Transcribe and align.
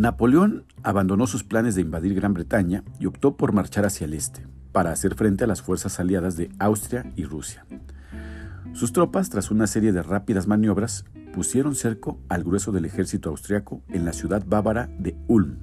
Napoleón 0.00 0.64
abandonó 0.82 1.26
sus 1.26 1.44
planes 1.44 1.74
de 1.74 1.82
invadir 1.82 2.14
Gran 2.14 2.32
Bretaña 2.32 2.84
y 2.98 3.04
optó 3.04 3.36
por 3.36 3.52
marchar 3.52 3.84
hacia 3.84 4.06
el 4.06 4.14
este, 4.14 4.46
para 4.72 4.92
hacer 4.92 5.14
frente 5.14 5.44
a 5.44 5.46
las 5.46 5.60
fuerzas 5.60 6.00
aliadas 6.00 6.38
de 6.38 6.50
Austria 6.58 7.12
y 7.16 7.24
Rusia. 7.24 7.66
Sus 8.72 8.94
tropas, 8.94 9.28
tras 9.28 9.50
una 9.50 9.66
serie 9.66 9.92
de 9.92 10.02
rápidas 10.02 10.46
maniobras, 10.46 11.04
pusieron 11.34 11.74
cerco 11.74 12.18
al 12.30 12.44
grueso 12.44 12.72
del 12.72 12.86
ejército 12.86 13.28
austriaco 13.28 13.82
en 13.90 14.06
la 14.06 14.14
ciudad 14.14 14.42
bávara 14.46 14.88
de 14.98 15.18
Ulm, 15.28 15.58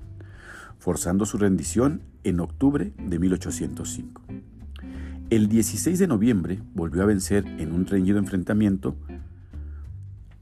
forzando 0.78 1.26
su 1.26 1.40
rendición 1.40 2.04
en 2.24 2.40
octubre 2.40 2.94
de 2.96 3.18
1805. 3.18 4.22
El 5.32 5.48
16 5.50 5.98
de 5.98 6.06
noviembre 6.06 6.62
volvió 6.76 7.02
a 7.02 7.08
vencer 7.08 7.48
en 7.58 7.74
un 7.74 7.88
reñido 7.88 8.20
enfrentamiento 8.20 8.98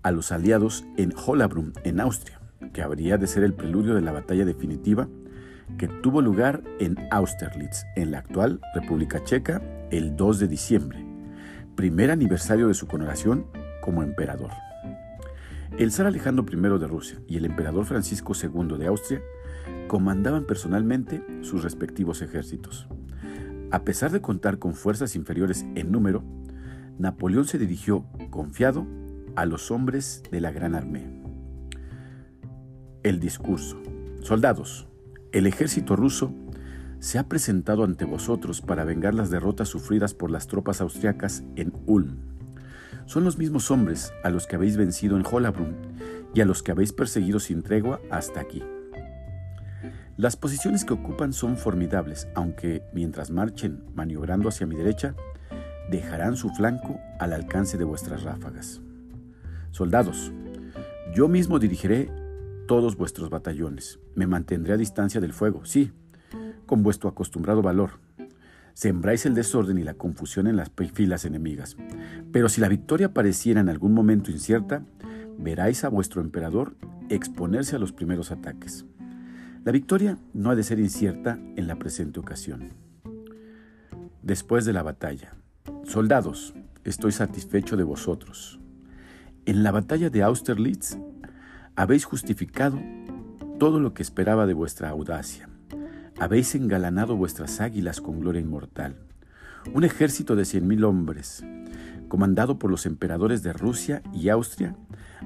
a 0.04 0.12
los 0.12 0.34
aliados 0.34 0.84
en 0.98 1.14
Hollabrunn, 1.16 1.72
en 1.86 2.02
Austria, 2.02 2.42
que 2.76 2.82
habría 2.82 3.18
de 3.18 3.26
ser 3.26 3.46
el 3.46 3.54
preludio 3.54 3.96
de 3.96 4.02
la 4.02 4.12
batalla 4.12 4.44
definitiva 4.44 5.08
que 5.78 5.88
tuvo 5.88 6.22
lugar 6.22 6.62
en 6.80 6.98
Austerlitz, 7.10 7.86
en 7.96 8.12
la 8.12 8.18
actual 8.18 8.60
República 8.74 9.24
Checa, 9.24 9.62
el 9.92 10.18
2 10.18 10.40
de 10.40 10.48
diciembre, 10.50 11.06
primer 11.76 12.12
aniversario 12.12 12.68
de 12.68 12.74
su 12.74 12.86
coronación 12.86 13.48
como 13.82 14.04
emperador. 14.04 14.52
El 15.78 15.94
zar 15.94 16.06
Alejandro 16.06 16.46
I 16.52 16.78
de 16.78 16.88
Rusia 16.88 17.18
y 17.30 17.38
el 17.38 17.46
emperador 17.46 17.86
Francisco 17.86 18.34
II 18.36 18.78
de 18.78 18.88
Austria 18.88 19.22
comandaban 19.88 20.44
personalmente 20.44 21.26
sus 21.44 21.64
respectivos 21.64 22.22
ejércitos. 22.22 22.90
A 23.72 23.86
pesar 23.86 24.12
de 24.12 24.20
contar 24.20 24.60
con 24.60 24.74
fuerzas 24.74 25.16
inferiores 25.16 25.66
en 25.76 25.94
número, 25.94 26.26
Napoleón 27.00 27.46
se 27.46 27.58
dirigió, 27.58 28.06
confiado, 28.32 28.86
a 29.38 29.46
los 29.46 29.72
hombres 29.72 30.24
de 30.30 30.42
la 30.42 30.52
Gran 30.52 30.76
Armée. 30.76 31.25
El 33.06 33.20
discurso. 33.20 33.78
Soldados, 34.22 34.88
el 35.32 35.46
ejército 35.46 35.96
ruso 35.96 36.34
se 36.98 37.20
ha 37.20 37.30
presentado 37.30 37.84
ante 37.84 38.04
vosotros 38.04 38.62
para 38.62 38.84
vengar 38.84 39.14
las 39.14 39.30
derrotas 39.30 39.70
sufridas 39.70 40.16
por 40.16 40.32
las 40.32 40.48
tropas 40.48 40.82
austriacas 40.82 41.44
en 41.56 41.72
Ulm. 41.86 42.18
Son 43.06 43.24
los 43.24 43.38
mismos 43.38 43.70
hombres 43.70 44.12
a 44.24 44.32
los 44.32 44.48
que 44.48 44.56
habéis 44.56 44.76
vencido 44.76 45.18
en 45.18 45.24
Hollabrunn 45.24 45.76
y 46.34 46.42
a 46.42 46.46
los 46.46 46.64
que 46.64 46.72
habéis 46.72 46.94
perseguido 46.94 47.40
sin 47.40 47.62
tregua 47.62 48.02
hasta 48.10 48.40
aquí. 48.40 48.64
Las 50.18 50.36
posiciones 50.36 50.84
que 50.84 50.96
ocupan 50.96 51.32
son 51.32 51.58
formidables, 51.58 52.28
aunque 52.34 52.82
mientras 52.92 53.30
marchen 53.30 53.84
maniobrando 53.94 54.50
hacia 54.50 54.66
mi 54.66 54.78
derecha, 54.78 55.14
dejarán 55.92 56.38
su 56.38 56.50
flanco 56.50 57.00
al 57.20 57.34
alcance 57.34 57.78
de 57.78 57.84
vuestras 57.84 58.24
ráfagas. 58.24 58.82
Soldados, 59.70 60.32
yo 61.14 61.28
mismo 61.28 61.60
dirigiré 61.60 62.25
todos 62.68 62.98
vuestros 62.98 63.30
batallones. 63.30 64.00
Me 64.16 64.28
mantendré 64.28 64.74
a 64.74 64.78
distancia 64.78 65.22
del 65.22 65.34
fuego, 65.34 65.66
sí, 65.66 65.92
con 66.66 66.84
vuestro 66.84 67.10
acostumbrado 67.10 67.62
valor. 67.62 68.00
Sembráis 68.74 69.26
el 69.26 69.36
desorden 69.36 69.78
y 69.78 69.84
la 69.84 69.94
confusión 69.94 70.48
en 70.48 70.58
las 70.58 70.72
filas 70.94 71.26
enemigas. 71.26 71.78
Pero 72.32 72.50
si 72.50 72.60
la 72.60 72.68
victoria 72.68 73.14
pareciera 73.14 73.62
en 73.62 73.70
algún 73.70 73.94
momento 73.94 74.32
incierta, 74.32 74.84
veráis 75.38 75.84
a 75.84 75.90
vuestro 75.90 76.22
emperador 76.22 76.76
exponerse 77.10 77.76
a 77.76 77.80
los 77.80 77.92
primeros 77.92 78.32
ataques. 78.32 78.86
La 79.64 79.72
victoria 79.72 80.18
no 80.34 80.50
ha 80.50 80.56
de 80.56 80.64
ser 80.64 80.80
incierta 80.80 81.40
en 81.56 81.68
la 81.68 81.78
presente 81.78 82.20
ocasión. 82.20 82.74
Después 84.22 84.66
de 84.66 84.74
la 84.74 84.84
batalla, 84.84 85.36
soldados, 85.84 86.54
estoy 86.84 87.12
satisfecho 87.12 87.78
de 87.78 87.84
vosotros. 87.84 88.60
En 89.46 89.64
la 89.64 89.72
batalla 89.72 90.10
de 90.10 90.24
Austerlitz 90.24 90.98
habéis 91.76 92.06
justificado 92.06 92.80
todo 93.60 93.80
lo 93.80 93.94
que 93.94 94.04
esperaba 94.04 94.46
de 94.46 94.54
vuestra 94.54 94.90
audacia. 94.90 95.50
Habéis 96.20 96.56
engalanado 96.56 97.16
vuestras 97.16 97.60
águilas 97.60 98.02
con 98.02 98.20
gloria 98.20 98.42
inmortal. 98.42 98.96
Un 99.74 99.84
ejército 99.84 100.36
de 100.36 100.46
cien 100.46 100.68
mil 100.68 100.84
hombres, 100.86 101.44
comandado 102.08 102.60
por 102.60 102.72
los 102.72 102.86
emperadores 102.86 103.44
de 103.44 103.54
Rusia 103.54 104.02
y 104.14 104.30
Austria, 104.30 104.76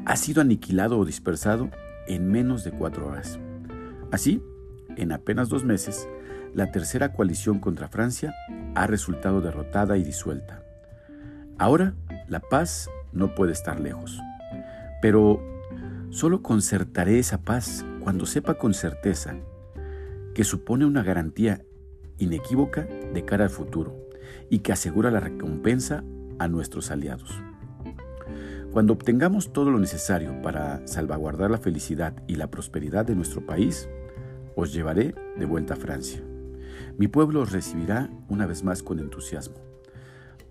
ha 0.05 0.15
sido 0.15 0.41
aniquilado 0.41 0.97
o 0.97 1.05
dispersado 1.05 1.69
en 2.07 2.31
menos 2.31 2.63
de 2.63 2.71
cuatro 2.71 3.07
horas. 3.07 3.39
Así, 4.11 4.41
en 4.95 5.11
apenas 5.11 5.49
dos 5.49 5.63
meses, 5.63 6.07
la 6.55 6.71
tercera 6.71 7.13
coalición 7.13 7.59
contra 7.59 7.89
Francia 7.89 8.33
ha 8.73 8.87
resultado 8.87 9.41
derrotada 9.41 9.97
y 9.97 10.03
disuelta. 10.03 10.63
Ahora, 11.59 11.93
la 12.27 12.39
paz 12.39 12.89
no 13.11 13.35
puede 13.35 13.51
estar 13.51 13.79
lejos. 13.79 14.19
Pero 15.01 15.58
solo 16.09 16.41
concertaré 16.41 17.19
esa 17.19 17.41
paz 17.41 17.85
cuando 18.01 18.25
sepa 18.25 18.55
con 18.55 18.73
certeza 18.73 19.35
que 20.33 20.43
supone 20.43 20.85
una 20.85 21.03
garantía 21.03 21.63
inequívoca 22.17 22.87
de 23.13 23.25
cara 23.25 23.45
al 23.45 23.49
futuro 23.49 23.95
y 24.49 24.59
que 24.59 24.71
asegura 24.71 25.11
la 25.11 25.19
recompensa 25.19 26.03
a 26.37 26.47
nuestros 26.47 26.91
aliados. 26.91 27.41
Cuando 28.71 28.93
obtengamos 28.93 29.51
todo 29.51 29.71
lo 29.71 29.79
necesario 29.79 30.41
para 30.41 30.85
salvaguardar 30.85 31.49
la 31.49 31.57
felicidad 31.57 32.13
y 32.27 32.35
la 32.35 32.51
prosperidad 32.51 33.05
de 33.05 33.15
nuestro 33.15 33.45
país, 33.45 33.89
os 34.55 34.73
llevaré 34.73 35.15
de 35.37 35.45
vuelta 35.45 35.73
a 35.73 35.77
Francia. 35.77 36.21
Mi 36.97 37.07
pueblo 37.07 37.41
os 37.41 37.51
recibirá 37.51 38.09
una 38.27 38.45
vez 38.45 38.63
más 38.63 38.83
con 38.83 38.99
entusiasmo. 38.99 39.55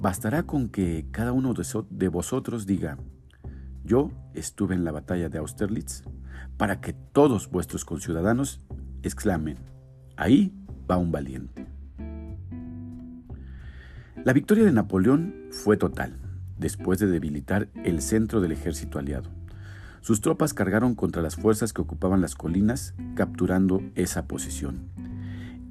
Bastará 0.00 0.44
con 0.44 0.68
que 0.68 1.06
cada 1.10 1.32
uno 1.32 1.54
de 1.54 2.08
vosotros 2.08 2.66
diga, 2.66 2.98
yo 3.88 4.12
estuve 4.34 4.74
en 4.74 4.84
la 4.84 4.92
batalla 4.92 5.30
de 5.30 5.38
Austerlitz, 5.38 6.04
para 6.58 6.80
que 6.80 6.92
todos 6.92 7.50
vuestros 7.50 7.84
conciudadanos 7.84 8.60
exclamen, 9.02 9.56
ahí 10.16 10.52
va 10.88 10.98
un 10.98 11.10
valiente. 11.10 11.66
La 14.24 14.32
victoria 14.34 14.64
de 14.64 14.72
Napoleón 14.72 15.34
fue 15.50 15.78
total, 15.78 16.18
después 16.58 16.98
de 16.98 17.06
debilitar 17.06 17.68
el 17.82 18.02
centro 18.02 18.40
del 18.40 18.52
ejército 18.52 18.98
aliado. 18.98 19.30
Sus 20.02 20.20
tropas 20.20 20.52
cargaron 20.52 20.94
contra 20.94 21.22
las 21.22 21.36
fuerzas 21.36 21.72
que 21.72 21.80
ocupaban 21.80 22.20
las 22.20 22.34
colinas, 22.34 22.94
capturando 23.14 23.82
esa 23.94 24.26
posición. 24.26 24.90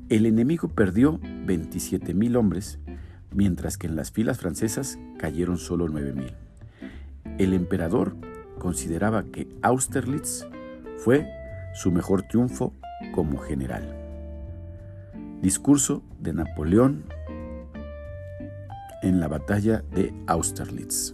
El 0.09 0.25
enemigo 0.25 0.69
perdió 0.69 1.19
27.000 1.19 2.35
hombres, 2.35 2.79
mientras 3.31 3.77
que 3.77 3.87
en 3.87 3.95
las 3.95 4.11
filas 4.11 4.39
francesas 4.39 4.97
cayeron 5.19 5.57
solo 5.57 5.87
9.000. 5.87 6.46
El 7.37 7.53
emperador 7.53 8.15
consideraba 8.57 9.23
que 9.23 9.47
Austerlitz 9.61 10.47
fue 10.97 11.27
su 11.73 11.91
mejor 11.91 12.23
triunfo 12.23 12.73
como 13.13 13.37
general. 13.37 13.95
Discurso 15.41 16.01
de 16.19 16.33
Napoleón 16.33 17.03
en 19.03 19.19
la 19.19 19.27
batalla 19.27 19.83
de 19.91 20.11
Austerlitz. 20.25 21.13